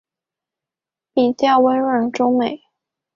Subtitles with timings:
[1.13, 2.63] 笔调温润而完美